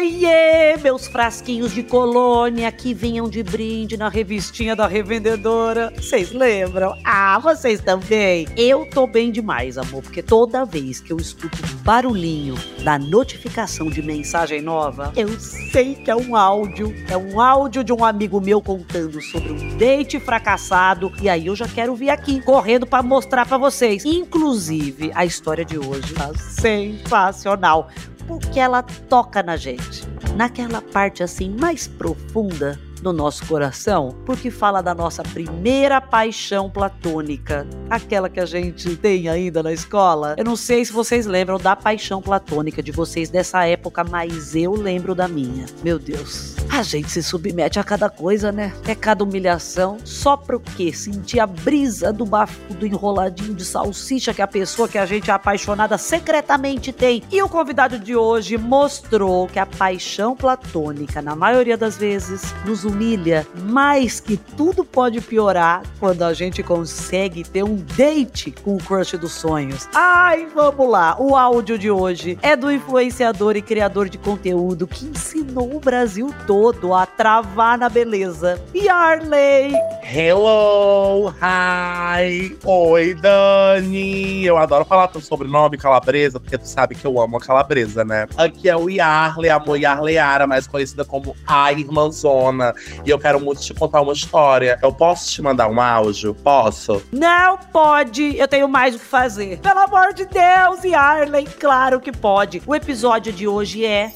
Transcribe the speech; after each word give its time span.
Oiê, 0.00 0.78
meus 0.82 1.06
frasquinhos 1.06 1.74
de 1.74 1.82
colônia 1.82 2.72
que 2.72 2.94
vinham 2.94 3.28
de 3.28 3.42
brinde 3.42 3.98
na 3.98 4.08
revistinha 4.08 4.74
da 4.74 4.86
revendedora. 4.86 5.92
Vocês 5.94 6.32
lembram? 6.32 6.98
Ah, 7.04 7.38
vocês 7.38 7.82
também. 7.82 8.48
Eu 8.56 8.88
tô 8.88 9.06
bem 9.06 9.30
demais, 9.30 9.76
amor, 9.76 10.02
porque 10.02 10.22
toda 10.22 10.64
vez 10.64 11.00
que 11.00 11.12
eu 11.12 11.18
escuto 11.18 11.58
o 11.62 11.76
barulhinho 11.84 12.54
da 12.82 12.98
notificação 12.98 13.90
de 13.90 14.00
mensagem 14.00 14.62
nova, 14.62 15.12
eu 15.14 15.38
sei 15.38 15.96
que 15.96 16.10
é 16.10 16.16
um 16.16 16.34
áudio. 16.34 16.94
É 17.06 17.18
um 17.18 17.38
áudio 17.38 17.84
de 17.84 17.92
um 17.92 18.02
amigo 18.02 18.40
meu 18.40 18.62
contando 18.62 19.20
sobre 19.20 19.52
um 19.52 19.76
date 19.76 20.18
fracassado. 20.18 21.12
E 21.20 21.28
aí 21.28 21.48
eu 21.48 21.54
já 21.54 21.68
quero 21.68 21.94
vir 21.94 22.08
aqui, 22.08 22.40
correndo 22.40 22.86
para 22.86 23.02
mostrar 23.02 23.44
para 23.44 23.58
vocês. 23.58 24.02
Inclusive, 24.06 25.12
a 25.14 25.26
história 25.26 25.62
de 25.62 25.76
hoje 25.76 26.14
tá 26.14 26.32
sensacional 26.38 27.90
porque 28.30 28.60
ela 28.60 28.80
toca 28.80 29.42
na 29.42 29.56
gente, 29.56 30.06
naquela 30.36 30.80
parte 30.80 31.20
assim 31.20 31.50
mais 31.50 31.88
profunda 31.88 32.78
do 33.00 33.12
nosso 33.12 33.46
coração, 33.46 34.14
porque 34.24 34.50
fala 34.50 34.80
da 34.82 34.94
nossa 34.94 35.22
primeira 35.22 36.00
paixão 36.00 36.70
platônica, 36.70 37.66
aquela 37.88 38.28
que 38.28 38.40
a 38.40 38.46
gente 38.46 38.96
tem 38.96 39.28
ainda 39.28 39.62
na 39.62 39.72
escola. 39.72 40.34
Eu 40.36 40.44
não 40.44 40.56
sei 40.56 40.84
se 40.84 40.92
vocês 40.92 41.26
lembram 41.26 41.58
da 41.58 41.74
paixão 41.74 42.20
platônica 42.20 42.82
de 42.82 42.92
vocês 42.92 43.30
dessa 43.30 43.64
época, 43.66 44.04
mas 44.04 44.54
eu 44.54 44.72
lembro 44.72 45.14
da 45.14 45.26
minha. 45.26 45.66
Meu 45.82 45.98
Deus. 45.98 46.56
A 46.68 46.82
gente 46.82 47.10
se 47.10 47.22
submete 47.22 47.78
a 47.80 47.84
cada 47.84 48.08
coisa, 48.08 48.52
né? 48.52 48.72
É 48.86 48.94
cada 48.94 49.24
humilhação. 49.24 49.98
Só 50.04 50.36
pro 50.36 50.60
quê? 50.60 50.92
Sentir 50.92 51.40
a 51.40 51.46
brisa 51.46 52.12
do 52.12 52.24
bafo 52.24 52.72
do 52.74 52.86
enroladinho 52.86 53.54
de 53.54 53.64
salsicha 53.64 54.32
que 54.32 54.40
a 54.40 54.46
pessoa 54.46 54.88
que 54.88 54.96
a 54.96 55.04
gente 55.04 55.30
é 55.30 55.34
apaixonada 55.34 55.98
secretamente 55.98 56.92
tem. 56.92 57.22
E 57.30 57.42
o 57.42 57.48
convidado 57.48 57.98
de 57.98 58.14
hoje 58.14 58.56
mostrou 58.56 59.48
que 59.48 59.58
a 59.58 59.66
paixão 59.66 60.36
platônica, 60.36 61.20
na 61.20 61.34
maioria 61.34 61.76
das 61.76 61.96
vezes, 61.96 62.54
nos 62.64 62.84
humilha, 62.90 63.46
mas 63.62 64.20
que 64.20 64.36
tudo 64.36 64.84
pode 64.84 65.20
piorar 65.20 65.82
quando 65.98 66.22
a 66.22 66.32
gente 66.32 66.62
consegue 66.62 67.44
ter 67.44 67.62
um 67.62 67.76
date 67.96 68.50
com 68.62 68.76
o 68.76 68.78
crush 68.78 69.16
dos 69.16 69.32
sonhos. 69.32 69.88
Ai, 69.94 70.46
vamos 70.54 70.88
lá! 70.88 71.16
O 71.18 71.36
áudio 71.36 71.78
de 71.78 71.90
hoje 71.90 72.38
é 72.42 72.54
do 72.54 72.70
influenciador 72.70 73.56
e 73.56 73.62
criador 73.62 74.08
de 74.08 74.18
conteúdo 74.18 74.86
que 74.86 75.06
ensinou 75.06 75.74
o 75.74 75.80
Brasil 75.80 76.34
todo 76.46 76.92
a 76.94 77.06
travar 77.06 77.78
na 77.78 77.88
beleza. 77.88 78.60
Yarley! 78.74 79.72
Hello! 80.02 81.32
Hi! 81.40 82.56
Oi, 82.64 83.14
Dani! 83.14 84.44
Eu 84.44 84.56
adoro 84.56 84.84
falar 84.84 85.08
teu 85.08 85.20
sobrenome 85.20 85.78
calabresa, 85.78 86.40
porque 86.40 86.58
tu 86.58 86.66
sabe 86.66 86.94
que 86.94 87.06
eu 87.06 87.20
amo 87.20 87.36
a 87.36 87.40
calabresa, 87.40 88.04
né? 88.04 88.26
Aqui 88.36 88.68
é 88.68 88.76
o 88.76 88.88
Yarley, 88.88 89.50
a 89.50 89.62
Yarleyara, 89.76 90.46
mais 90.46 90.66
conhecida 90.66 91.04
como 91.04 91.36
a 91.46 91.72
Irmãzona. 91.72 92.74
E 93.04 93.10
eu 93.10 93.18
quero 93.18 93.40
muito 93.40 93.60
te 93.60 93.74
contar 93.74 94.00
uma 94.00 94.12
história. 94.12 94.78
Eu 94.82 94.92
posso 94.92 95.30
te 95.30 95.42
mandar 95.42 95.68
um 95.68 95.80
áudio? 95.80 96.34
Posso? 96.34 97.02
Não 97.12 97.56
pode! 97.56 98.36
Eu 98.36 98.48
tenho 98.48 98.68
mais 98.68 98.94
o 98.94 98.98
que 98.98 99.04
fazer. 99.04 99.58
Pelo 99.58 99.80
amor 99.80 100.12
de 100.12 100.26
Deus, 100.26 100.84
Yarley! 100.84 101.46
Claro 101.46 102.00
que 102.00 102.12
pode! 102.12 102.62
O 102.66 102.74
episódio 102.74 103.32
de 103.32 103.46
hoje 103.46 103.84
é 103.84 104.12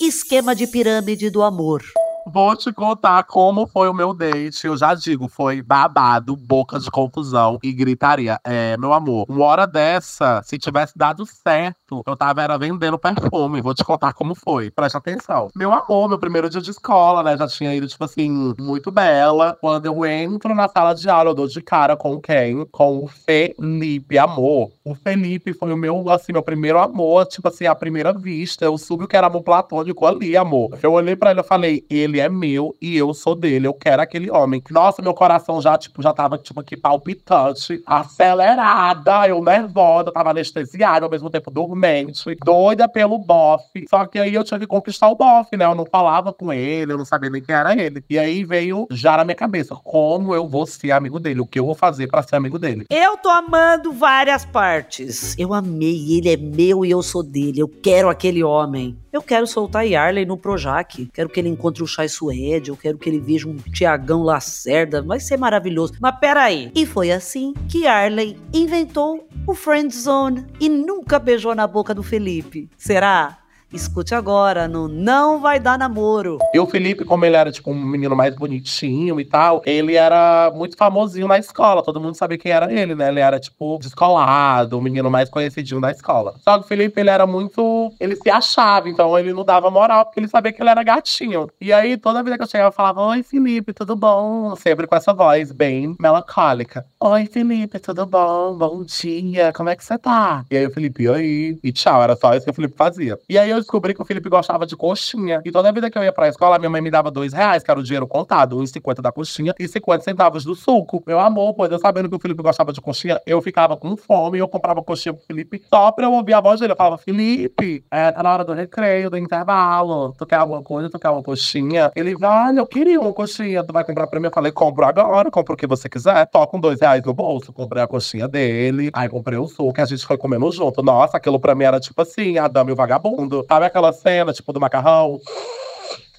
Esquema 0.00 0.54
de 0.54 0.66
Pirâmide 0.66 1.30
do 1.30 1.42
Amor. 1.42 1.82
Vou 2.30 2.54
te 2.54 2.72
contar 2.72 3.24
como 3.24 3.66
foi 3.66 3.88
o 3.88 3.94
meu 3.94 4.12
date. 4.12 4.66
Eu 4.66 4.76
já 4.76 4.94
digo, 4.94 5.28
foi 5.28 5.62
babado, 5.62 6.36
boca 6.36 6.78
de 6.78 6.90
confusão 6.90 7.58
e 7.62 7.72
gritaria. 7.72 8.38
É, 8.44 8.76
meu 8.76 8.92
amor, 8.92 9.24
uma 9.28 9.44
hora 9.44 9.66
dessa, 9.66 10.42
se 10.44 10.58
tivesse 10.58 10.92
dado 10.96 11.24
certo, 11.24 12.02
eu 12.06 12.16
tava 12.16 12.42
era 12.42 12.58
vendendo 12.58 12.98
perfume. 12.98 13.62
Vou 13.62 13.74
te 13.74 13.82
contar 13.82 14.12
como 14.12 14.34
foi. 14.34 14.70
Preste 14.70 14.96
atenção. 14.96 15.48
Meu 15.56 15.72
amor, 15.72 16.08
meu 16.08 16.18
primeiro 16.18 16.50
dia 16.50 16.60
de 16.60 16.70
escola, 16.70 17.22
né? 17.22 17.36
Já 17.36 17.48
tinha 17.48 17.74
ido, 17.74 17.88
tipo 17.88 18.04
assim, 18.04 18.54
muito 18.58 18.90
bela. 18.90 19.56
Quando 19.60 19.86
eu 19.86 20.04
entro 20.04 20.54
na 20.54 20.68
sala 20.68 20.94
de 20.94 21.08
aula, 21.08 21.30
eu 21.30 21.34
dou 21.34 21.46
de 21.46 21.62
cara 21.62 21.96
com 21.96 22.20
quem? 22.20 22.66
Com 22.66 23.04
o 23.04 23.08
Felipe, 23.08 24.18
amor. 24.18 24.70
O 24.84 24.94
Felipe 24.94 25.54
foi 25.54 25.72
o 25.72 25.76
meu, 25.76 26.10
assim, 26.10 26.32
meu 26.32 26.42
primeiro 26.42 26.78
amor, 26.78 27.26
tipo 27.26 27.48
assim, 27.48 27.66
à 27.66 27.74
primeira 27.74 28.12
vista. 28.12 28.64
Eu 28.64 28.76
soube 28.76 29.04
o 29.04 29.08
que 29.08 29.16
era 29.16 29.26
amor 29.26 29.42
platônico 29.42 30.04
ali, 30.06 30.36
amor. 30.36 30.78
Eu 30.82 30.92
olhei 30.92 31.16
pra 31.16 31.30
ele 31.30 31.40
e 31.40 31.44
falei, 31.44 31.86
ele 31.88 32.17
é 32.20 32.28
meu 32.28 32.74
e 32.80 32.96
eu 32.96 33.12
sou 33.14 33.34
dele. 33.34 33.66
Eu 33.66 33.74
quero 33.74 34.02
aquele 34.02 34.30
homem. 34.30 34.62
Nossa, 34.70 35.02
meu 35.02 35.14
coração 35.14 35.60
já, 35.60 35.76
tipo, 35.76 36.02
já 36.02 36.12
tava, 36.12 36.38
tipo, 36.38 36.60
aqui 36.60 36.76
palpitante, 36.76 37.82
acelerada. 37.86 39.26
Eu 39.28 39.42
nervosa, 39.42 40.12
tava 40.12 40.30
anestesiada, 40.30 41.06
ao 41.06 41.10
mesmo 41.10 41.30
tempo 41.30 41.50
dormente, 41.50 42.36
doida 42.44 42.88
pelo 42.88 43.18
bofe. 43.18 43.86
Só 43.88 44.06
que 44.06 44.18
aí 44.18 44.34
eu 44.34 44.44
tinha 44.44 44.60
que 44.60 44.66
conquistar 44.66 45.08
o 45.08 45.16
bofe, 45.16 45.56
né? 45.56 45.64
Eu 45.64 45.74
não 45.74 45.86
falava 45.86 46.32
com 46.32 46.52
ele, 46.52 46.92
eu 46.92 46.98
não 46.98 47.04
sabia 47.04 47.30
nem 47.30 47.42
quem 47.42 47.54
era 47.54 47.74
ele. 47.74 48.02
E 48.08 48.18
aí 48.18 48.44
veio 48.44 48.86
já 48.90 49.16
na 49.16 49.24
minha 49.24 49.34
cabeça, 49.34 49.74
como 49.76 50.34
eu 50.34 50.48
vou 50.48 50.66
ser 50.66 50.92
amigo 50.92 51.18
dele? 51.18 51.40
O 51.40 51.46
que 51.46 51.58
eu 51.58 51.66
vou 51.66 51.74
fazer 51.74 52.06
para 52.08 52.22
ser 52.22 52.36
amigo 52.36 52.58
dele? 52.58 52.84
Eu 52.90 53.16
tô 53.16 53.28
amando 53.28 53.92
várias 53.92 54.44
partes. 54.44 55.36
Eu 55.38 55.52
amei, 55.52 56.16
ele 56.18 56.32
é 56.32 56.36
meu 56.36 56.84
e 56.84 56.90
eu 56.90 57.02
sou 57.02 57.22
dele. 57.22 57.60
Eu 57.60 57.68
quero 57.68 58.08
aquele 58.08 58.42
homem. 58.42 58.96
Eu 59.12 59.22
quero 59.22 59.46
soltar 59.46 59.86
Yarley 59.86 60.26
no 60.26 60.36
Projac. 60.36 61.08
Quero 61.12 61.28
que 61.28 61.40
ele 61.40 61.48
encontre 61.48 61.82
o 61.82 61.86
Chai 61.86 62.07
Suede. 62.08 62.70
Eu 62.70 62.76
quero 62.76 62.98
que 62.98 63.08
ele 63.08 63.20
veja 63.20 63.48
um 63.48 63.56
Tiagão 63.56 64.22
Lacerda. 64.22 65.02
Vai 65.02 65.20
ser 65.20 65.36
maravilhoso. 65.36 65.94
Mas 66.00 66.18
peraí. 66.18 66.70
E 66.74 66.86
foi 66.86 67.10
assim 67.10 67.54
que 67.68 67.84
Yarley 67.84 68.36
inventou 68.52 69.28
o 69.46 69.54
Friend 69.54 69.94
Zone 69.94 70.46
e 70.60 70.68
nunca 70.68 71.18
beijou 71.18 71.54
na 71.54 71.66
boca 71.66 71.94
do 71.94 72.02
Felipe. 72.02 72.68
Será? 72.76 73.38
Escute 73.70 74.14
agora 74.14 74.66
no 74.66 74.88
Não 74.88 75.40
Vai 75.40 75.60
Dar 75.60 75.78
Namoro. 75.78 76.38
E 76.54 76.58
o 76.58 76.64
Felipe, 76.64 77.04
como 77.04 77.26
ele 77.26 77.36
era 77.36 77.52
tipo 77.52 77.70
um 77.70 77.74
menino 77.74 78.16
mais 78.16 78.34
bonitinho 78.34 79.20
e 79.20 79.26
tal, 79.26 79.60
ele 79.66 79.94
era 79.94 80.50
muito 80.54 80.74
famosinho 80.74 81.28
na 81.28 81.38
escola. 81.38 81.82
Todo 81.82 82.00
mundo 82.00 82.14
sabia 82.14 82.38
quem 82.38 82.50
era 82.50 82.72
ele, 82.72 82.94
né? 82.94 83.08
Ele 83.08 83.20
era 83.20 83.38
tipo 83.38 83.78
descolado, 83.78 84.78
o 84.78 84.80
menino 84.80 85.10
mais 85.10 85.28
conhecidinho 85.28 85.82
da 85.82 85.90
escola. 85.90 86.34
Só 86.40 86.58
que 86.58 86.64
o 86.64 86.66
Felipe, 86.66 86.98
ele 86.98 87.10
era 87.10 87.26
muito. 87.26 87.92
Ele 88.00 88.16
se 88.16 88.30
achava, 88.30 88.88
então 88.88 89.18
ele 89.18 89.34
não 89.34 89.44
dava 89.44 89.70
moral, 89.70 90.06
porque 90.06 90.18
ele 90.18 90.28
sabia 90.28 90.50
que 90.50 90.62
ele 90.62 90.70
era 90.70 90.82
gatinho. 90.82 91.50
E 91.60 91.70
aí, 91.70 91.98
toda 91.98 92.22
vida 92.22 92.38
que 92.38 92.44
eu 92.44 92.48
chegava, 92.48 92.68
eu 92.70 92.74
falava: 92.74 93.02
Oi, 93.02 93.22
Felipe, 93.22 93.74
tudo 93.74 93.94
bom? 93.94 94.56
Sempre 94.56 94.86
com 94.86 94.96
essa 94.96 95.12
voz 95.12 95.52
bem 95.52 95.94
melancólica. 96.00 96.86
Oi, 97.00 97.26
Felipe, 97.26 97.78
tudo 97.78 98.06
bom? 98.06 98.56
Bom 98.56 98.82
dia, 98.82 99.52
como 99.52 99.68
é 99.68 99.76
que 99.76 99.84
você 99.84 99.98
tá? 99.98 100.46
E 100.50 100.56
aí 100.56 100.66
o 100.66 100.70
Felipe, 100.70 101.06
aí? 101.06 101.58
E 101.62 101.70
tchau, 101.70 102.02
era 102.02 102.16
só 102.16 102.34
isso 102.34 102.46
que 102.46 102.50
o 102.50 102.54
Felipe 102.54 102.74
fazia. 102.74 103.18
E 103.28 103.36
aí 103.36 103.50
eu 103.50 103.57
descobri 103.60 103.94
que 103.94 104.02
o 104.02 104.04
Felipe 104.04 104.28
gostava 104.28 104.66
de 104.66 104.76
coxinha. 104.76 105.40
E 105.44 105.50
toda 105.50 105.72
vida 105.72 105.90
que 105.90 105.98
eu 105.98 106.02
ia 106.04 106.12
pra 106.12 106.28
escola, 106.28 106.58
minha 106.58 106.70
mãe 106.70 106.80
me 106.80 106.90
dava 106.90 107.10
dois 107.10 107.32
reais, 107.32 107.62
que 107.62 107.70
era 107.70 107.80
o 107.80 107.82
dinheiro 107.82 108.06
contado, 108.06 108.56
1,50 108.58 109.00
da 109.00 109.10
coxinha 109.10 109.54
e 109.58 109.66
50 109.66 110.04
centavos 110.04 110.44
do 110.44 110.54
suco. 110.54 111.02
Meu 111.06 111.18
amor, 111.18 111.54
pois 111.54 111.70
eu 111.70 111.78
sabendo 111.78 112.08
que 112.08 112.16
o 112.16 112.20
Felipe 112.20 112.42
gostava 112.42 112.72
de 112.72 112.80
coxinha, 112.80 113.20
eu 113.26 113.40
ficava 113.40 113.76
com 113.76 113.96
fome 113.96 114.38
e 114.38 114.40
eu 114.40 114.48
comprava 114.48 114.82
coxinha 114.82 115.14
pro 115.14 115.24
Felipe 115.24 115.62
só 115.72 115.90
pra 115.92 116.06
eu 116.06 116.12
ouvir 116.12 116.34
a 116.34 116.40
voz 116.40 116.60
dele. 116.60 116.72
Eu 116.72 116.76
falava, 116.76 116.98
Felipe, 116.98 117.84
é, 117.90 118.12
tá 118.12 118.22
na 118.22 118.32
hora 118.32 118.44
do 118.44 118.52
recreio, 118.52 119.08
do 119.08 119.16
intervalo. 119.16 120.14
Tu 120.18 120.26
quer 120.26 120.36
alguma 120.36 120.62
coisa? 120.62 120.90
Tu 120.90 120.98
quer 120.98 121.10
uma 121.10 121.22
coxinha? 121.22 121.90
Ele, 121.96 122.14
olha, 122.22 122.58
eu 122.58 122.66
queria 122.66 123.00
uma 123.00 123.12
coxinha. 123.12 123.64
Tu 123.64 123.72
vai 123.72 123.84
comprar 123.84 124.06
pra 124.06 124.20
mim? 124.20 124.26
Eu 124.26 124.32
falei, 124.32 124.52
compro 124.52 124.84
agora, 124.84 125.30
compro 125.30 125.54
o 125.54 125.56
que 125.56 125.66
você 125.66 125.88
quiser. 125.88 126.26
Tô 126.26 126.46
com 126.46 126.60
dois 126.60 126.80
reais 126.80 127.02
no 127.02 127.14
bolso. 127.14 127.52
Comprei 127.52 127.82
a 127.82 127.86
coxinha 127.86 128.28
dele. 128.28 128.90
Aí 128.92 129.08
comprei 129.08 129.38
o 129.38 129.46
suco 129.46 129.78
a 129.80 129.86
gente 129.86 130.06
foi 130.06 130.16
comendo 130.16 130.50
junto. 130.50 130.82
Nossa, 130.82 131.16
aquilo 131.16 131.38
pra 131.38 131.54
mim 131.54 131.64
era 131.64 131.80
tipo 131.80 132.00
assim, 132.00 132.38
a 132.38 132.48
dama 132.48 132.70
e 132.70 132.72
o 132.72 132.76
vagabundo. 132.76 133.44
Sabe 133.48 133.64
aquela 133.64 133.92
cena, 133.92 134.32
tipo, 134.32 134.52
do 134.52 134.60
macarrão? 134.60 135.18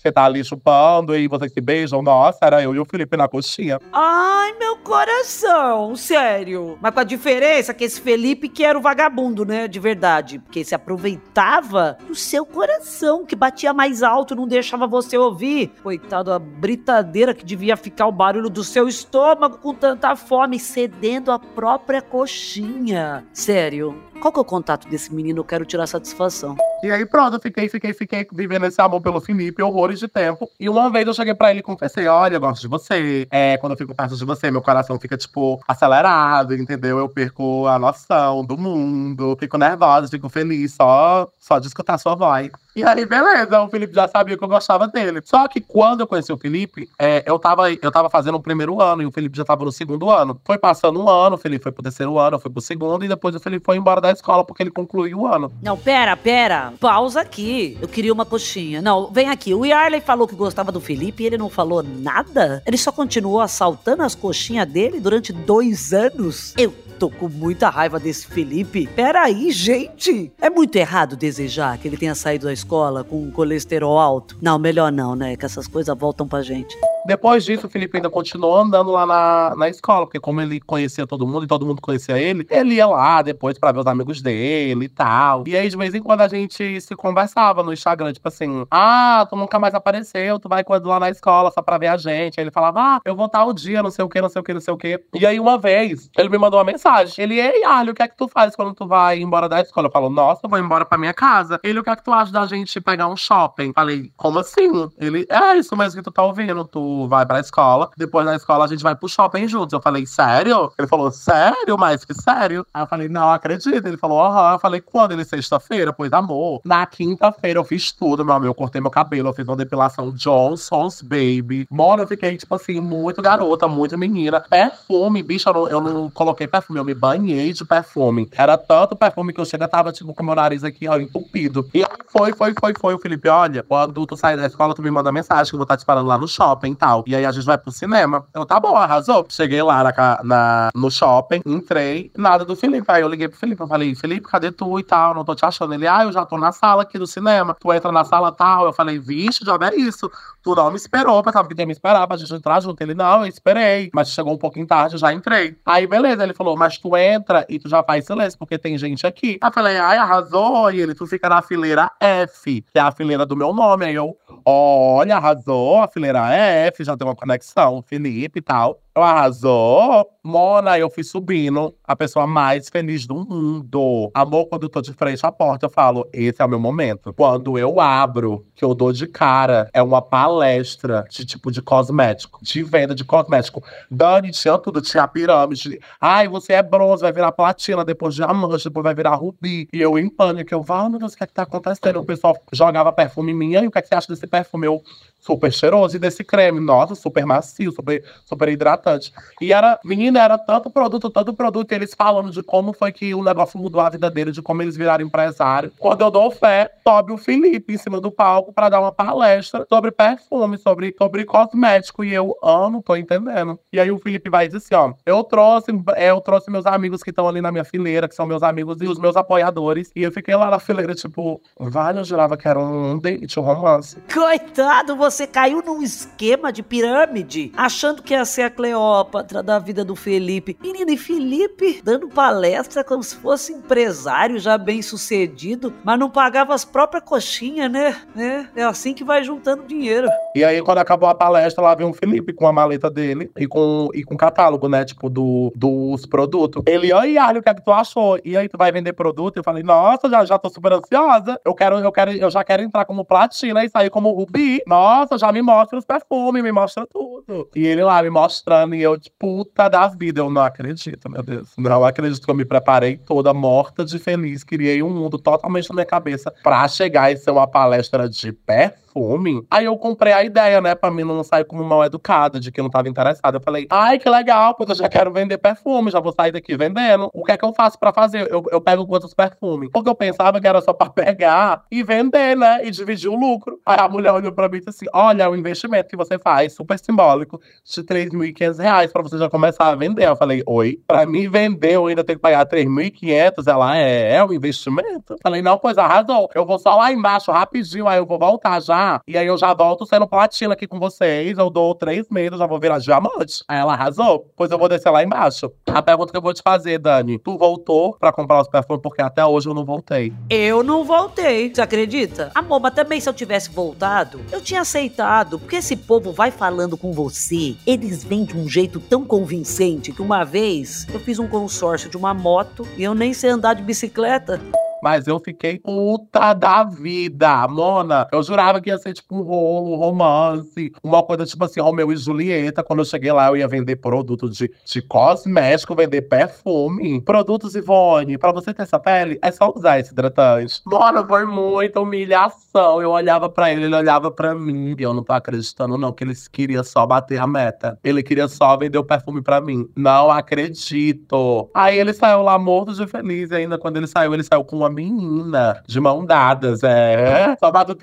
Você 0.01 0.13
tá 0.13 0.23
ali 0.23 0.43
chupando 0.45 1.15
e 1.15 1.27
vocês 1.27 1.51
se 1.51 1.59
beijam. 1.59 2.01
Nossa, 2.01 2.39
era 2.41 2.63
eu 2.63 2.73
e 2.73 2.79
o 2.79 2.85
Felipe 2.85 3.17
na 3.17 3.27
coxinha. 3.27 3.79
Ai, 3.91 4.53
meu 4.57 4.77
coração, 4.77 5.93
sério. 5.93 6.77
Mas 6.81 6.93
com 6.93 7.01
a 7.01 7.03
diferença 7.03 7.73
que 7.73 7.83
esse 7.83 7.99
Felipe 7.99 8.47
que 8.47 8.63
era 8.63 8.79
o 8.79 8.81
vagabundo, 8.81 9.45
né? 9.45 9.67
De 9.67 9.77
verdade. 9.77 10.39
Porque 10.39 10.63
se 10.63 10.73
aproveitava 10.73 11.97
do 12.07 12.15
seu 12.15 12.45
coração, 12.45 13.25
que 13.25 13.35
batia 13.35 13.73
mais 13.73 14.01
alto, 14.01 14.35
não 14.35 14.47
deixava 14.47 14.87
você 14.87 15.17
ouvir. 15.17 15.73
Coitado, 15.83 16.31
a 16.31 16.39
britadeira 16.39 17.33
que 17.33 17.43
devia 17.43 17.75
ficar 17.75 18.07
o 18.07 18.11
barulho 18.11 18.49
do 18.49 18.63
seu 18.63 18.87
estômago 18.87 19.57
com 19.57 19.73
tanta 19.73 20.15
fome, 20.15 20.57
cedendo 20.59 21.29
a 21.29 21.37
própria 21.37 22.01
coxinha. 22.01 23.27
Sério, 23.33 24.01
Qual 24.21 24.33
que 24.33 24.39
é 24.39 24.41
o 24.41 24.45
contato 24.45 24.89
desse 24.89 25.13
menino? 25.13 25.39
Eu 25.39 25.45
quero 25.45 25.65
tirar 25.65 25.87
satisfação. 25.87 26.57
E 26.83 26.91
aí, 26.91 27.05
pronto, 27.05 27.35
eu 27.35 27.41
fiquei, 27.41 27.69
fiquei, 27.69 27.93
fiquei 27.93 28.27
vivendo 28.31 28.65
esse 28.65 28.81
amor 28.81 29.01
pelo 29.01 29.19
Felipe, 29.21 29.61
horrores 29.61 29.99
de 29.99 30.07
tempo. 30.07 30.49
E 30.59 30.69
uma 30.69 30.89
vez 30.89 31.07
eu 31.07 31.13
cheguei 31.13 31.33
pra 31.33 31.51
ele 31.51 31.59
e 31.59 31.63
confessei: 31.63 32.07
olha, 32.07 32.35
eu 32.35 32.39
gosto 32.39 32.61
de 32.61 32.67
você. 32.67 33.27
É, 33.31 33.57
quando 33.57 33.73
eu 33.73 33.77
fico 33.77 33.95
perto 33.95 34.15
de 34.15 34.25
você, 34.25 34.51
meu 34.51 34.61
coração 34.61 34.99
fica, 34.99 35.17
tipo, 35.17 35.61
acelerado, 35.67 36.53
entendeu? 36.53 36.97
Eu 36.97 37.07
perco 37.09 37.65
a 37.67 37.79
noção 37.79 38.45
do 38.45 38.57
mundo, 38.57 39.37
fico 39.39 39.57
nervosa, 39.57 40.07
fico 40.09 40.27
feliz 40.29 40.73
só, 40.73 41.29
só 41.37 41.59
de 41.59 41.67
escutar 41.67 41.97
sua 41.97 42.15
voz. 42.15 42.49
E 42.75 42.83
aí, 42.83 43.05
beleza, 43.05 43.61
o 43.61 43.67
Felipe 43.67 43.93
já 43.93 44.07
sabia 44.07 44.37
que 44.37 44.43
eu 44.43 44.47
gostava 44.47 44.87
dele. 44.87 45.21
Só 45.25 45.47
que 45.49 45.59
quando 45.59 46.01
eu 46.01 46.07
conheci 46.07 46.31
o 46.31 46.37
Felipe, 46.37 46.87
é, 46.97 47.23
eu, 47.25 47.37
tava, 47.37 47.69
eu 47.71 47.91
tava 47.91 48.09
fazendo 48.09 48.35
o 48.35 48.41
primeiro 48.41 48.81
ano 48.81 49.01
e 49.01 49.05
o 49.05 49.11
Felipe 49.11 49.35
já 49.35 49.43
tava 49.43 49.65
no 49.65 49.71
segundo 49.71 50.09
ano. 50.09 50.39
Foi 50.45 50.57
passando 50.57 51.01
um 51.03 51.09
ano, 51.09 51.35
o 51.35 51.37
Felipe 51.37 51.63
foi 51.63 51.73
pro 51.73 51.83
terceiro 51.83 52.17
ano, 52.17 52.37
eu 52.37 52.39
fui 52.39 52.49
pro 52.49 52.61
segundo, 52.61 53.03
e 53.03 53.07
depois 53.09 53.35
o 53.35 53.39
Felipe 53.39 53.65
foi 53.65 53.75
embora 53.75 53.99
da 53.99 54.08
escola 54.11 54.43
porque 54.43 54.63
ele 54.63 54.71
concluiu 54.71 55.19
o 55.19 55.27
ano. 55.27 55.51
Não, 55.61 55.77
pera, 55.77 56.15
pera. 56.15 56.73
Pausa 56.79 57.21
aqui. 57.21 57.77
Eu 57.81 57.87
queria 57.87 58.13
uma 58.13 58.25
coxinha. 58.25 58.81
Não, 58.81 59.11
vem 59.11 59.29
aqui. 59.29 59.53
O 59.53 59.65
Yarley 59.65 60.01
falou 60.01 60.27
que 60.27 60.35
gostava 60.35 60.71
do 60.71 60.81
Felipe 60.81 61.23
e 61.23 61.25
ele 61.27 61.37
não 61.37 61.49
falou 61.49 61.83
nada? 61.83 62.61
Ele 62.65 62.77
só 62.77 62.91
continuou 62.91 63.41
assaltando 63.41 64.03
as 64.03 64.15
coxinhas 64.15 64.67
dele 64.67 64.99
durante 64.99 65.31
dois 65.33 65.93
anos? 65.93 66.53
Eu 66.57 66.73
tô 66.99 67.09
com 67.09 67.29
muita 67.29 67.69
raiva 67.69 67.97
desse 67.97 68.27
Felipe. 68.27 68.87
Peraí, 68.87 69.51
gente. 69.51 70.31
É 70.41 70.49
muito 70.49 70.75
errado 70.75 71.15
desejar 71.15 71.77
que 71.77 71.87
ele 71.87 71.97
tenha 71.97 72.13
saído 72.13 72.45
da 72.45 72.53
escola 72.53 73.03
com 73.03 73.31
colesterol 73.31 73.97
alto. 73.97 74.37
Não, 74.41 74.59
melhor 74.59 74.91
não, 74.91 75.15
né? 75.15 75.35
Que 75.35 75.45
essas 75.45 75.65
coisas 75.65 75.97
voltam 75.97 76.27
pra 76.27 76.41
gente. 76.41 76.75
Depois 77.05 77.43
disso, 77.45 77.67
o 77.67 77.69
Felipe 77.69 77.97
ainda 77.97 78.09
continuou 78.09 78.55
andando 78.57 78.91
lá 78.91 79.05
na, 79.05 79.55
na 79.55 79.69
escola, 79.69 80.05
porque 80.05 80.19
como 80.19 80.41
ele 80.41 80.59
conhecia 80.59 81.07
todo 81.07 81.25
mundo 81.25 81.45
e 81.45 81.47
todo 81.47 81.65
mundo 81.65 81.81
conhecia 81.81 82.17
ele, 82.17 82.45
ele 82.49 82.75
ia 82.75 82.87
lá 82.87 83.21
depois 83.21 83.57
pra 83.57 83.71
ver 83.71 83.79
os 83.79 83.87
amigos 83.87 84.21
dele 84.21 84.85
e 84.85 84.89
tal. 84.89 85.43
E 85.47 85.55
aí, 85.55 85.69
de 85.69 85.77
vez 85.77 85.93
em 85.95 86.01
quando, 86.01 86.21
a 86.21 86.27
gente 86.27 86.79
se 86.81 86.95
conversava 86.95 87.63
no 87.63 87.73
Instagram, 87.73 88.13
tipo 88.13 88.27
assim, 88.27 88.65
ah, 88.69 89.25
tu 89.29 89.35
nunca 89.35 89.57
mais 89.59 89.73
apareceu, 89.73 90.39
tu 90.39 90.49
vai 90.49 90.63
quando 90.63 90.87
lá 90.87 90.99
na 90.99 91.09
escola 91.09 91.51
só 91.51 91.61
pra 91.61 91.77
ver 91.77 91.87
a 91.87 91.97
gente. 91.97 92.39
Aí 92.39 92.43
ele 92.43 92.51
falava, 92.51 92.79
ah, 92.81 93.01
eu 93.05 93.15
vou 93.15 93.25
estar 93.25 93.45
o 93.45 93.53
dia, 93.53 93.81
não 93.81 93.91
sei 93.91 94.03
o 94.03 94.09
que, 94.09 94.21
não 94.21 94.29
sei 94.29 94.39
o 94.39 94.43
que, 94.43 94.53
não 94.53 94.61
sei 94.61 94.73
o 94.73 94.77
que. 94.77 95.03
E 95.13 95.25
aí, 95.25 95.39
uma 95.39 95.57
vez, 95.57 96.09
ele 96.17 96.29
me 96.29 96.37
mandou 96.37 96.59
uma 96.59 96.65
mensagem. 96.65 97.15
Ele, 97.17 97.39
ei, 97.39 97.63
Arley, 97.63 97.91
o 97.91 97.95
que 97.95 98.03
é 98.03 98.07
que 98.07 98.17
tu 98.17 98.27
faz 98.27 98.55
quando 98.55 98.73
tu 98.73 98.87
vai 98.87 99.19
embora 99.19 99.47
da 99.47 99.61
escola? 99.61 99.87
Eu 99.87 99.91
falo, 99.91 100.09
nossa, 100.09 100.41
eu 100.43 100.49
vou 100.49 100.59
embora 100.59 100.85
pra 100.85 100.97
minha 100.97 101.13
casa. 101.13 101.59
Ele, 101.63 101.79
o 101.79 101.83
que 101.83 101.89
é 101.89 101.95
que 101.95 102.03
tu 102.03 102.11
acha 102.11 102.31
da 102.31 102.45
gente 102.45 102.79
pegar 102.81 103.07
um 103.07 103.15
shopping? 103.15 103.73
Falei, 103.73 104.11
como 104.17 104.39
assim? 104.39 104.89
Ele, 104.97 105.25
é 105.29 105.55
isso 105.55 105.75
mesmo 105.75 105.97
que 105.97 106.03
tu 106.03 106.11
tá 106.11 106.23
ouvindo, 106.23 106.65
tu 106.65 106.98
vai 107.07 107.25
pra 107.25 107.39
escola, 107.39 107.89
depois 107.97 108.25
da 108.25 108.35
escola 108.35 108.65
a 108.65 108.67
gente 108.67 108.83
vai 108.83 108.95
pro 108.95 109.07
shopping 109.07 109.47
juntos. 109.47 109.73
Eu 109.73 109.81
falei, 109.81 110.05
sério? 110.05 110.71
Ele 110.77 110.87
falou, 110.87 111.11
sério? 111.11 111.77
Mais 111.77 112.03
que 112.03 112.13
sério? 112.13 112.65
Aí 112.73 112.83
eu 112.83 112.87
falei, 112.87 113.07
não 113.07 113.31
acredito. 113.31 113.85
Ele 113.85 113.97
falou, 113.97 114.21
aham. 114.21 114.53
Eu 114.53 114.59
falei, 114.59 114.81
quando? 114.81 115.11
Ele, 115.11 115.23
sexta-feira? 115.25 115.93
Pois, 115.93 116.11
amor. 116.13 116.61
Na 116.63 116.85
quinta-feira 116.85 117.59
eu 117.59 117.63
fiz 117.63 117.91
tudo, 117.91 118.25
meu 118.25 118.33
amor. 118.33 118.47
Eu 118.47 118.53
cortei 118.53 118.81
meu 118.81 118.91
cabelo, 118.91 119.29
eu 119.29 119.33
fiz 119.33 119.47
uma 119.47 119.55
depilação 119.55 120.11
Johnson's 120.11 121.01
Baby. 121.01 121.67
Mano, 121.69 122.03
eu 122.03 122.07
fiquei, 122.07 122.37
tipo 122.37 122.53
assim, 122.55 122.79
muito 122.79 123.21
garota, 123.21 123.67
muito 123.67 123.97
menina. 123.97 124.41
Perfume, 124.41 125.23
bicho, 125.23 125.49
eu 125.49 125.53
não, 125.53 125.67
eu 125.67 125.81
não 125.81 126.09
coloquei 126.09 126.47
perfume, 126.47 126.79
eu 126.79 126.85
me 126.85 126.93
banhei 126.93 127.53
de 127.53 127.65
perfume. 127.65 128.29
Era 128.35 128.57
tanto 128.57 128.95
perfume 128.95 129.33
que 129.33 129.39
eu 129.39 129.45
chega, 129.45 129.67
tava, 129.67 129.91
tipo, 129.91 130.13
com 130.13 130.23
meu 130.23 130.35
nariz 130.35 130.63
aqui, 130.63 130.87
ó, 130.87 130.97
entupido. 130.97 131.67
E 131.73 131.83
aí 131.83 131.89
foi, 132.07 132.33
foi, 132.33 132.53
foi, 132.59 132.73
foi. 132.79 132.93
O 132.93 132.99
Felipe, 132.99 133.29
olha, 133.29 133.63
quando 133.63 134.05
tu 134.05 134.15
sair 134.17 134.37
da 134.37 134.45
escola, 134.45 134.73
tu 134.73 134.81
me 134.81 134.91
manda 134.91 135.11
mensagem 135.11 135.49
que 135.49 135.55
eu 135.55 135.59
vou 135.59 135.63
estar 135.63 135.77
te 135.77 135.85
parando 135.85 136.07
lá 136.07 136.17
no 136.17 136.27
shopping 136.27 136.73
tal. 136.79 137.03
E 137.05 137.15
aí 137.15 137.25
a 137.25 137.31
gente 137.31 137.45
vai 137.45 137.57
pro 137.57 137.71
cinema. 137.71 138.25
Eu, 138.33 138.45
tá 138.45 138.59
bom, 138.59 138.75
arrasou. 138.75 139.25
Cheguei 139.29 139.61
lá 139.61 139.83
na, 139.83 140.19
na, 140.23 140.69
no 140.73 140.89
shopping, 140.89 141.41
entrei, 141.45 142.11
nada 142.17 142.45
do 142.45 142.55
Felipe. 142.55 142.85
Aí 142.87 143.01
eu 143.01 143.09
liguei 143.09 143.27
pro 143.27 143.37
Felipe, 143.37 143.61
eu 143.61 143.67
falei, 143.67 143.93
Felipe, 143.93 144.27
cadê 144.27 144.51
tu 144.51 144.79
e 144.79 144.83
tal? 144.83 145.13
Não 145.13 145.25
tô 145.25 145.35
te 145.35 145.45
achando. 145.45 145.73
Ele, 145.73 145.87
ah, 145.87 146.03
eu 146.03 146.11
já 146.11 146.25
tô 146.25 146.37
na 146.37 146.51
sala 146.51 146.83
aqui 146.83 146.97
do 146.97 147.05
cinema. 147.05 147.55
Tu 147.59 147.73
entra 147.73 147.91
na 147.91 148.05
sala 148.05 148.31
tal. 148.31 148.65
Eu 148.65 148.73
falei, 148.73 148.97
vixe, 148.97 149.43
já 149.43 149.57
é 149.61 149.75
isso. 149.75 150.09
Tu 150.41 150.55
não 150.55 150.69
me 150.69 150.77
esperou, 150.77 151.21
pensava 151.21 151.47
que 151.47 151.59
ia 151.59 151.65
me 151.65 151.73
esperar 151.73 152.07
pra 152.07 152.15
gente 152.15 152.33
entrar 152.33 152.61
junto. 152.61 152.81
Ele, 152.81 152.93
não, 152.93 153.21
eu 153.21 153.27
esperei. 153.27 153.89
Mas 153.93 154.09
chegou 154.09 154.33
um 154.33 154.37
pouquinho 154.37 154.65
tarde, 154.65 154.95
eu 154.95 154.99
já 154.99 155.11
entrei. 155.13 155.57
Aí, 155.65 155.85
beleza, 155.85 156.23
ele 156.23 156.33
falou, 156.33 156.57
mas 156.57 156.77
tu 156.77 156.95
entra 156.95 157.45
e 157.49 157.59
tu 157.59 157.67
já 157.67 157.83
faz 157.83 158.05
silêncio, 158.05 158.39
porque 158.39 158.57
tem 158.57 158.77
gente 158.77 159.05
aqui. 159.05 159.37
Aí 159.41 159.49
eu 159.49 159.53
falei, 159.53 159.77
ai, 159.77 159.97
arrasou. 159.97 160.71
E 160.71 160.79
ele, 160.79 160.95
tu 160.95 161.05
fica 161.05 161.27
na 161.27 161.41
fileira 161.41 161.91
F, 161.99 162.61
que 162.61 162.79
é 162.79 162.81
a 162.81 162.91
fileira 162.91 163.25
do 163.25 163.35
meu 163.35 163.53
nome. 163.53 163.85
Aí 163.85 163.95
eu, 163.95 164.15
olha, 164.45 165.17
arrasou, 165.17 165.79
a 165.79 165.87
fileira 165.87 166.31
F, 166.33 166.83
já 166.83 166.95
tem 166.97 167.07
uma 167.07 167.15
conexão, 167.15 167.81
Felipe 167.81 168.39
e 168.39 168.41
tal. 168.41 168.81
Eu 168.99 169.03
arrasou. 169.03 170.09
Mona, 170.21 170.77
eu 170.77 170.89
fui 170.89 171.03
subindo, 171.03 171.73
a 171.83 171.95
pessoa 171.95 172.27
mais 172.27 172.67
feliz 172.67 173.07
do 173.07 173.15
mundo. 173.15 174.11
Amor, 174.13 174.47
quando 174.47 174.63
eu 174.63 174.69
tô 174.69 174.81
de 174.81 174.91
frente 174.91 175.25
à 175.25 175.31
porta, 175.31 175.65
eu 175.65 175.69
falo, 175.69 176.07
esse 176.11 176.41
é 176.41 176.45
o 176.45 176.49
meu 176.49 176.59
momento. 176.59 177.13
Quando 177.13 177.57
eu 177.57 177.79
abro, 177.79 178.45
que 178.53 178.63
eu 178.63 178.75
dou 178.75 178.91
de 178.91 179.07
cara, 179.07 179.69
é 179.73 179.81
uma 179.81 180.01
palestra 180.01 181.05
de 181.09 181.25
tipo 181.25 181.49
de 181.49 181.61
cosmético, 181.61 182.43
de 182.43 182.61
venda 182.61 182.93
de 182.93 183.05
cosmético. 183.05 183.63
Dani, 183.89 184.31
tinha 184.31 184.57
tudo, 184.57 184.81
tinha 184.81 185.07
pirâmide. 185.07 185.79
Ai, 185.99 186.27
você 186.27 186.53
é 186.53 186.61
bronze, 186.61 187.01
vai 187.01 187.13
virar 187.13 187.31
platina, 187.31 187.85
depois 187.85 188.13
diamante, 188.13 188.65
depois 188.65 188.83
vai 188.83 188.93
virar 188.93 189.15
rubi. 189.15 189.69
E 189.71 189.81
eu 189.81 189.97
em 189.97 190.09
pânico, 190.09 190.53
eu, 190.53 190.65
ah, 190.67 190.89
meu 190.89 190.99
Deus, 190.99 191.13
o 191.13 191.17
que 191.17 191.23
é 191.23 191.27
que 191.27 191.33
tá 191.33 191.43
acontecendo? 191.43 192.01
O 192.01 192.05
pessoal 192.05 192.37
jogava 192.51 192.91
perfume 192.91 193.31
em 193.31 193.35
mim, 193.35 193.53
e 193.53 193.65
o 193.65 193.71
que 193.71 193.77
é 193.77 193.81
que 193.81 193.87
você 193.87 193.95
acha 193.95 194.13
desse 194.13 194.27
perfume? 194.27 194.67
Eu, 194.67 194.83
super 195.19 195.51
cheiroso 195.51 195.95
e 195.95 195.99
desse 195.99 196.23
creme, 196.23 196.59
nossa, 196.59 196.95
super 196.95 197.25
macio, 197.25 197.71
super, 197.71 198.03
super 198.25 198.49
hidratante. 198.49 199.13
E 199.41 199.51
era, 199.51 199.79
menina, 199.83 200.23
era 200.23 200.37
tanto 200.37 200.69
produto, 200.69 201.09
tanto 201.09 201.33
produto, 201.33 201.71
e 201.71 201.75
eles 201.75 201.93
falando 201.93 202.31
de 202.31 202.41
como 202.41 202.73
foi 202.73 202.91
que 202.91 203.13
o 203.13 203.23
negócio 203.23 203.59
mudou 203.59 203.81
a 203.81 203.89
vida 203.89 204.09
deles, 204.09 204.33
de 204.33 204.41
como 204.41 204.61
eles 204.61 204.77
viraram 204.77 205.05
empresário. 205.05 205.71
Quando 205.77 206.01
eu 206.01 206.09
dou 206.09 206.31
fé, 206.31 206.71
sobe 206.83 207.11
o 207.11 207.17
Felipe 207.17 207.73
em 207.73 207.77
cima 207.77 207.99
do 207.99 208.09
palco 208.09 208.53
para 208.53 208.69
dar 208.69 208.79
uma 208.79 208.91
palestra 208.91 209.65
sobre 209.67 209.91
perfume, 209.91 210.57
sobre, 210.57 210.95
sobre 210.97 211.25
cosmético, 211.25 212.03
e 212.03 212.13
eu 212.13 212.35
amo, 212.41 212.81
tô 212.81 212.95
entendendo. 212.95 213.59
E 213.71 213.79
aí 213.79 213.91
o 213.91 213.99
Felipe 213.99 214.29
vai 214.29 214.47
dizer 214.47 214.57
assim, 214.57 214.75
ó, 214.75 214.93
eu 215.05 215.23
trouxe, 215.23 215.71
é, 215.95 216.11
eu 216.11 216.21
trouxe 216.21 216.49
meus 216.49 216.65
amigos 216.65 217.03
que 217.03 217.09
estão 217.09 217.27
ali 217.27 217.41
na 217.41 217.51
minha 217.51 217.65
fileira, 217.65 218.07
que 218.07 218.15
são 218.15 218.25
meus 218.25 218.41
amigos 218.41 218.81
e 218.81 218.87
os 218.87 218.97
meus 218.97 219.15
apoiadores, 219.17 219.91
e 219.95 220.01
eu 220.01 220.11
fiquei 220.11 220.35
lá 220.35 220.49
na 220.49 220.59
fileira, 220.59 220.95
tipo, 220.95 221.41
vale, 221.59 221.99
eu 221.99 222.03
jurava 222.03 222.37
que 222.37 222.47
era 222.47 222.59
um 222.59 222.97
date, 222.97 223.39
um 223.39 223.43
romance. 223.43 223.97
Coitado, 224.11 224.95
você 224.95 225.08
você 225.09 225.25
caiu 225.25 225.63
num 225.65 225.81
esquema 225.81 226.53
de 226.53 226.61
pirâmide, 226.61 227.51
achando 227.57 228.03
que 228.03 228.13
ia 228.13 228.23
ser 228.25 228.43
a 228.43 228.49
Cleópatra 228.49 229.41
da 229.41 229.57
vida 229.57 229.83
do 229.83 229.95
Felipe. 229.95 230.55
Menina, 230.61 230.91
e 230.91 230.97
Felipe 230.97 231.81
dando 231.83 232.07
palestra 232.07 232.83
como 232.83 233.01
se 233.01 233.15
fosse 233.15 233.51
empresário 233.51 234.37
já 234.37 234.55
bem 234.55 234.83
sucedido, 234.83 235.73
mas 235.83 235.97
não 235.97 236.11
pagava 236.11 236.53
as 236.53 236.63
próprias 236.63 237.03
coxinhas, 237.03 237.71
né? 237.71 237.99
É, 238.15 238.61
é 238.61 238.63
assim 238.63 238.93
que 238.93 239.03
vai 239.03 239.23
juntando 239.23 239.63
dinheiro. 239.63 240.07
E 240.35 240.43
aí, 240.43 240.61
quando 240.61 240.77
acabou 240.77 241.09
a 241.09 241.15
palestra, 241.15 241.63
lá 241.63 241.73
veio 241.73 241.89
um 241.89 241.93
Felipe 241.93 242.31
com 242.31 242.45
a 242.45 242.53
maleta 242.53 242.89
dele 242.89 243.31
e 243.35 243.47
com, 243.47 243.89
e 243.95 244.03
com 244.03 244.15
catálogo, 244.15 244.69
né? 244.69 244.85
Tipo, 244.85 245.09
do, 245.09 245.51
dos 245.55 246.05
produtos. 246.05 246.61
Ele, 246.67 246.93
oi, 246.93 247.17
Arley, 247.17 247.39
o 247.39 247.43
que 247.43 247.49
é 247.49 247.53
que 247.55 247.65
tu 247.65 247.71
achou? 247.71 248.19
E 248.23 248.37
aí, 248.37 248.47
tu 248.47 248.59
vai 248.59 248.71
vender 248.71 248.93
produto? 248.93 249.37
Eu 249.37 249.43
falei, 249.43 249.63
nossa, 249.63 250.07
já, 250.07 250.23
já 250.23 250.37
tô 250.37 250.49
super 250.49 250.73
ansiosa. 250.73 251.39
Eu 251.43 251.55
quero, 251.55 251.79
eu 251.79 251.91
quero, 251.91 252.11
eu 252.11 252.29
já 252.29 252.43
quero 252.43 252.61
entrar 252.61 252.85
como 252.85 253.03
platina 253.03 253.65
e 253.65 253.69
sair 253.69 253.89
como 253.89 254.11
rubi. 254.11 254.61
Nossa, 254.67 254.98
nossa, 254.99 255.17
já 255.17 255.31
me 255.31 255.41
mostra 255.41 255.77
os 255.77 255.85
perfumes, 255.85 256.43
me 256.43 256.51
mostra 256.51 256.85
tudo. 256.85 257.49
E 257.55 257.65
ele 257.65 257.83
lá 257.83 258.01
me 258.01 258.09
mostrando, 258.09 258.75
e 258.75 258.81
eu 258.81 258.97
de 258.97 259.09
puta 259.17 259.69
da 259.69 259.87
vida. 259.87 260.21
Eu 260.21 260.29
não 260.29 260.41
acredito, 260.41 261.09
meu 261.09 261.23
Deus. 261.23 261.49
Não 261.57 261.85
acredito 261.85 262.23
que 262.23 262.31
eu 262.31 262.35
me 262.35 262.45
preparei 262.45 262.97
toda 262.97 263.33
morta 263.33 263.85
de 263.85 263.97
feliz. 263.97 264.43
Criei 264.43 264.83
um 264.83 264.89
mundo 264.89 265.17
totalmente 265.17 265.69
na 265.69 265.75
minha 265.75 265.85
cabeça 265.85 266.33
pra 266.43 266.67
chegar 266.67 267.11
e 267.11 267.17
ser 267.17 267.31
uma 267.31 267.47
palestra 267.47 268.09
de 268.09 268.31
perfume 268.31 268.88
perfume. 268.99 269.45
Aí 269.49 269.65
eu 269.65 269.77
comprei 269.77 270.13
a 270.13 270.23
ideia, 270.23 270.59
né, 270.59 270.75
pra 270.75 270.91
mim 270.91 271.03
não 271.03 271.23
sair 271.23 271.45
como 271.45 271.63
mal 271.63 271.83
educada, 271.83 272.39
de 272.39 272.51
que 272.51 272.59
eu 272.59 272.63
não 272.63 272.69
tava 272.69 272.89
interessada. 272.89 273.37
Eu 273.37 273.41
falei, 273.41 273.65
ai, 273.69 273.97
que 273.97 274.09
legal, 274.09 274.53
pois 274.55 274.69
eu 274.69 274.75
já 274.75 274.89
quero 274.89 275.11
vender 275.11 275.37
perfume, 275.37 275.89
já 275.89 275.99
vou 275.99 276.11
sair 276.11 276.31
daqui 276.31 276.57
vendendo. 276.57 277.09
O 277.13 277.23
que 277.23 277.31
é 277.31 277.37
que 277.37 277.45
eu 277.45 277.53
faço 277.53 277.79
pra 277.79 277.93
fazer? 277.93 278.29
Eu, 278.29 278.43
eu 278.51 278.59
pego 278.59 278.85
quantos 278.85 279.13
perfumes? 279.13 279.69
Porque 279.71 279.89
eu 279.89 279.95
pensava 279.95 280.39
que 280.41 280.47
era 280.47 280.61
só 280.61 280.73
pra 280.73 280.89
pegar 280.91 281.63
e 281.71 281.81
vender, 281.81 282.35
né, 282.35 282.65
e 282.65 282.71
dividir 282.71 283.09
o 283.09 283.15
lucro. 283.15 283.59
Aí 283.65 283.79
a 283.79 283.87
mulher 283.87 284.11
olhou 284.11 284.31
pra 284.31 284.49
mim 284.49 284.57
e 284.57 284.59
disse 284.59 284.69
assim, 284.69 284.85
olha, 284.93 285.29
o 285.29 285.35
investimento 285.35 285.89
que 285.89 285.97
você 285.97 286.19
faz, 286.19 286.53
super 286.53 286.77
simbólico, 286.77 287.39
de 287.63 287.83
3.500 287.83 288.57
reais 288.59 288.91
pra 288.91 289.01
você 289.01 289.17
já 289.17 289.29
começar 289.29 289.67
a 289.67 289.75
vender. 289.75 290.07
Eu 290.07 290.15
falei, 290.15 290.43
oi, 290.45 290.79
pra 290.85 291.05
mim 291.05 291.29
vender 291.29 291.73
eu 291.73 291.87
ainda 291.87 292.03
tenho 292.03 292.17
que 292.17 292.21
pagar 292.21 292.45
3.500? 292.45 293.47
Ela, 293.47 293.77
é, 293.77 294.15
é 294.15 294.23
um 294.23 294.33
investimento? 294.33 295.13
Eu 295.13 295.17
falei, 295.21 295.41
não, 295.41 295.57
pois 295.57 295.77
arrasou. 295.77 296.29
Eu 296.33 296.45
vou 296.45 296.59
só 296.59 296.75
lá 296.75 296.91
embaixo 296.91 297.31
rapidinho, 297.31 297.87
aí 297.87 297.97
eu 297.97 298.05
vou 298.05 298.19
voltar 298.19 298.59
já 298.59 298.88
E 299.07 299.17
aí 299.17 299.27
eu 299.27 299.37
já 299.37 299.53
volto 299.53 299.85
sendo 299.85 300.07
platina 300.07 300.53
aqui 300.53 300.67
com 300.67 300.79
vocês. 300.79 301.37
Eu 301.37 301.49
dou 301.49 301.75
três 301.75 302.07
meses, 302.09 302.37
já 302.37 302.47
vou 302.47 302.59
virar 302.59 302.79
diamante. 302.79 303.43
Aí 303.47 303.59
ela 303.59 303.73
arrasou. 303.73 304.31
Pois 304.35 304.51
eu 304.51 304.57
vou 304.57 304.69
descer 304.69 304.89
lá 304.89 305.03
embaixo. 305.03 305.51
A 305.67 305.81
pergunta 305.81 306.11
que 306.11 306.17
eu 306.17 306.21
vou 306.21 306.33
te 306.33 306.41
fazer, 306.41 306.79
Dani. 306.79 307.19
Tu 307.19 307.37
voltou 307.37 307.95
pra 307.99 308.11
comprar 308.11 308.41
os 308.41 308.47
perfumes 308.47 308.81
porque 308.81 309.01
até 309.01 309.25
hoje 309.25 309.47
eu 309.47 309.53
não 309.53 309.65
voltei. 309.65 310.13
Eu 310.29 310.63
não 310.63 310.83
voltei, 310.83 311.53
você 311.53 311.61
acredita? 311.61 312.31
Amor, 312.33 312.59
mas 312.59 312.73
também 312.73 312.99
se 312.99 313.09
eu 313.09 313.13
tivesse 313.13 313.49
voltado, 313.51 314.21
eu 314.31 314.41
tinha 314.41 314.61
aceitado. 314.61 315.39
Porque 315.39 315.57
esse 315.57 315.75
povo 315.75 316.11
vai 316.11 316.31
falando 316.31 316.77
com 316.77 316.91
você. 316.91 317.55
Eles 317.65 318.03
vêm 318.03 318.23
de 318.23 318.37
um 318.37 318.47
jeito 318.47 318.79
tão 318.79 319.03
convincente 319.05 319.91
que 319.91 320.01
uma 320.01 320.23
vez 320.23 320.87
eu 320.93 320.99
fiz 320.99 321.19
um 321.19 321.27
consórcio 321.27 321.89
de 321.89 321.97
uma 321.97 322.13
moto 322.13 322.67
e 322.77 322.83
eu 322.83 322.93
nem 322.93 323.13
sei 323.13 323.29
andar 323.29 323.53
de 323.53 323.63
bicicleta. 323.63 324.39
Mas 324.81 325.07
eu 325.07 325.19
fiquei 325.19 325.59
puta 325.59 326.33
da 326.33 326.63
vida, 326.63 327.47
Mona. 327.47 328.07
Eu 328.11 328.23
jurava 328.23 328.61
que 328.61 328.69
ia 328.69 328.77
ser 328.77 328.93
tipo 328.93 329.15
um 329.15 329.21
rolo, 329.21 329.73
um 329.73 329.77
romance, 329.77 330.71
uma 330.83 331.03
coisa 331.03 331.25
tipo 331.25 331.43
assim, 331.43 331.59
Romeu 331.59 331.91
e 331.91 331.97
Julieta. 331.97 332.63
Quando 332.63 332.79
eu 332.79 332.85
cheguei 332.85 333.11
lá, 333.11 333.27
eu 333.27 333.37
ia 333.37 333.47
vender 333.47 333.75
produto 333.77 334.29
de, 334.29 334.51
de 334.65 334.81
cosmético, 334.81 335.75
vender 335.75 336.03
perfume. 336.03 337.01
Produtos 337.01 337.55
Ivone, 337.55 338.17
pra 338.17 338.31
você 338.31 338.53
ter 338.53 338.63
essa 338.63 338.79
pele, 338.79 339.19
é 339.21 339.31
só 339.31 339.51
usar 339.55 339.79
esse 339.79 339.91
hidratante. 339.91 340.61
Mona, 340.65 341.05
foi 341.05 341.25
muita 341.25 341.81
humilhação. 341.81 342.81
Eu 342.81 342.91
olhava 342.91 343.29
pra 343.29 343.51
ele, 343.51 343.65
ele 343.65 343.75
olhava 343.75 344.11
pra 344.11 344.33
mim. 344.33 344.75
E 344.77 344.83
eu 344.83 344.93
não 344.93 345.03
tô 345.03 345.13
acreditando, 345.13 345.77
não, 345.77 345.91
que 345.91 346.03
ele 346.03 346.13
queria 346.31 346.63
só 346.63 346.85
bater 346.85 347.19
a 347.19 347.27
meta. 347.27 347.77
Ele 347.83 348.01
queria 348.01 348.27
só 348.27 348.55
vender 348.57 348.77
o 348.77 348.83
perfume 348.83 349.21
pra 349.21 349.41
mim. 349.41 349.67
Não 349.75 350.09
acredito. 350.09 351.49
Aí 351.53 351.77
ele 351.77 351.93
saiu 351.93 352.21
lá 352.21 352.37
morto 352.37 352.73
de 352.73 352.87
feliz. 352.87 353.31
E 353.31 353.35
ainda 353.35 353.57
quando 353.57 353.77
ele 353.77 353.87
saiu, 353.87 354.13
ele 354.13 354.23
saiu 354.23 354.43
com 354.43 354.57
uma 354.57 354.68
menina 354.69 355.63
de 355.67 355.79
mão 355.79 356.05
dadas, 356.05 356.63
é. 356.63 357.35
Só 357.39 357.51
pra 357.51 357.65
tu 357.65 357.77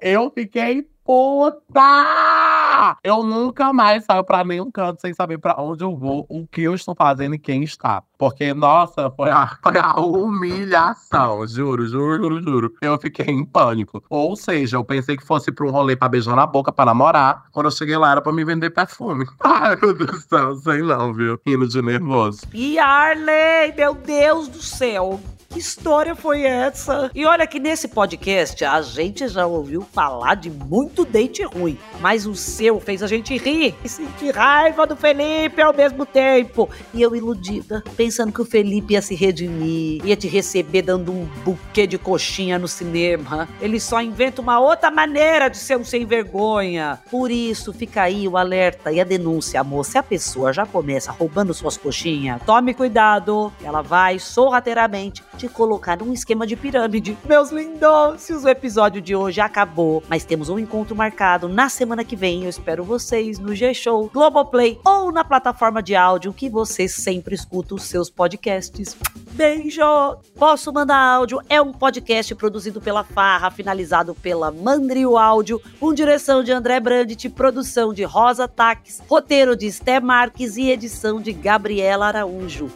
eu 0.00 0.30
fiquei 0.30 0.86
puta! 1.04 2.96
Eu 3.04 3.22
nunca 3.22 3.72
mais 3.72 4.04
saio 4.04 4.24
pra 4.24 4.42
nenhum 4.42 4.70
canto 4.70 5.00
sem 5.00 5.12
saber 5.12 5.38
pra 5.38 5.54
onde 5.60 5.84
eu 5.84 5.94
vou, 5.94 6.26
o 6.28 6.46
que 6.46 6.62
eu 6.62 6.74
estou 6.74 6.94
fazendo 6.94 7.34
e 7.34 7.38
quem 7.38 7.62
está. 7.62 8.02
Porque, 8.18 8.54
nossa, 8.54 9.10
foi 9.10 9.30
a, 9.30 9.56
foi 9.62 9.78
a 9.78 9.94
humilhação. 10.00 11.46
Juro, 11.46 11.86
juro, 11.86 12.16
juro, 12.16 12.42
juro. 12.42 12.74
Eu 12.80 12.98
fiquei 12.98 13.26
em 13.26 13.44
pânico. 13.44 14.02
Ou 14.08 14.34
seja, 14.34 14.78
eu 14.78 14.84
pensei 14.84 15.16
que 15.16 15.26
fosse 15.26 15.52
pra 15.52 15.66
um 15.66 15.70
rolê 15.70 15.94
pra 15.94 16.08
beijar 16.08 16.34
na 16.34 16.46
boca, 16.46 16.72
pra 16.72 16.86
namorar. 16.86 17.44
Quando 17.52 17.66
eu 17.66 17.70
cheguei 17.70 17.96
lá, 17.96 18.12
era 18.12 18.22
pra 18.22 18.32
me 18.32 18.44
vender 18.44 18.70
perfume. 18.70 19.26
Ai, 19.44 19.76
meu 19.76 19.94
Deus 19.94 20.24
do 20.24 20.28
céu, 20.28 20.56
sei 20.56 20.82
não, 20.82 21.12
viu? 21.12 21.38
Rindo 21.46 21.68
de 21.68 21.82
nervoso. 21.82 22.40
E 22.52 22.78
Arley, 22.78 23.74
meu 23.76 23.94
Deus 23.94 24.48
do 24.48 24.62
céu. 24.62 25.20
Que 25.54 25.60
história 25.60 26.16
foi 26.16 26.42
essa? 26.42 27.12
E 27.14 27.24
olha 27.24 27.46
que 27.46 27.60
nesse 27.60 27.86
podcast 27.86 28.64
a 28.64 28.82
gente 28.82 29.28
já 29.28 29.46
ouviu 29.46 29.82
falar 29.82 30.34
de 30.34 30.50
muito 30.50 31.04
date 31.04 31.44
ruim, 31.44 31.78
mas 32.00 32.26
o 32.26 32.34
seu 32.34 32.80
fez 32.80 33.04
a 33.04 33.06
gente 33.06 33.36
rir 33.36 33.72
e 33.84 33.88
sentir 33.88 34.34
raiva 34.34 34.84
do 34.84 34.96
Felipe 34.96 35.62
ao 35.62 35.72
mesmo 35.72 36.04
tempo. 36.04 36.68
E 36.92 37.00
eu 37.00 37.14
iludida, 37.14 37.84
pensando 37.96 38.32
que 38.32 38.42
o 38.42 38.44
Felipe 38.44 38.94
ia 38.94 39.00
se 39.00 39.14
redimir, 39.14 40.04
ia 40.04 40.16
te 40.16 40.26
receber 40.26 40.82
dando 40.82 41.12
um 41.12 41.24
buquê 41.44 41.86
de 41.86 41.98
coxinha 41.98 42.58
no 42.58 42.66
cinema. 42.66 43.48
Ele 43.60 43.78
só 43.78 44.02
inventa 44.02 44.42
uma 44.42 44.58
outra 44.58 44.90
maneira 44.90 45.48
de 45.48 45.56
ser 45.56 45.78
um 45.78 45.84
sem 45.84 46.04
vergonha. 46.04 46.98
Por 47.08 47.30
isso, 47.30 47.72
fica 47.72 48.02
aí 48.02 48.26
o 48.26 48.36
alerta 48.36 48.90
e 48.90 49.00
a 49.00 49.04
denúncia, 49.04 49.60
amor. 49.60 49.84
Se 49.84 49.96
a 49.98 50.02
pessoa 50.02 50.52
já 50.52 50.66
começa 50.66 51.12
roubando 51.12 51.54
suas 51.54 51.76
coxinhas, 51.76 52.42
tome 52.44 52.74
cuidado. 52.74 53.52
Ela 53.62 53.82
vai 53.82 54.18
sorrateiramente 54.18 55.22
te 55.43 55.43
colocar 55.48 55.96
num 55.96 56.12
esquema 56.12 56.46
de 56.46 56.56
pirâmide. 56.56 57.16
Meus 57.24 57.50
lindões, 57.50 58.28
o 58.30 58.48
episódio 58.48 59.00
de 59.00 59.14
hoje 59.14 59.40
acabou, 59.40 60.02
mas 60.08 60.24
temos 60.24 60.48
um 60.48 60.58
encontro 60.58 60.94
marcado 60.94 61.48
na 61.48 61.68
semana 61.68 62.04
que 62.04 62.16
vem. 62.16 62.44
Eu 62.44 62.50
espero 62.50 62.84
vocês 62.84 63.38
no 63.38 63.54
G-Show, 63.54 64.10
Globoplay 64.12 64.78
ou 64.84 65.12
na 65.12 65.24
plataforma 65.24 65.82
de 65.82 65.94
áudio 65.94 66.32
que 66.32 66.48
você 66.48 66.88
sempre 66.88 67.34
escuta 67.34 67.74
os 67.74 67.84
seus 67.84 68.10
podcasts. 68.10 68.96
Beijo! 69.32 69.82
Posso 70.38 70.72
mandar 70.72 70.96
áudio? 70.96 71.40
É 71.48 71.60
um 71.60 71.72
podcast 71.72 72.34
produzido 72.34 72.80
pela 72.80 73.02
Farra, 73.02 73.50
finalizado 73.50 74.14
pela 74.14 74.50
Mandrio 74.50 75.16
Áudio, 75.18 75.60
com 75.80 75.92
direção 75.92 76.42
de 76.42 76.52
André 76.52 76.78
Brandt, 76.80 77.28
produção 77.30 77.92
de 77.92 78.04
Rosa 78.04 78.46
Taques, 78.46 79.02
roteiro 79.08 79.56
de 79.56 79.70
Sté 79.70 80.00
Marques 80.00 80.56
e 80.56 80.70
edição 80.70 81.20
de 81.20 81.32
Gabriela 81.32 82.06
Araújo. 82.06 82.70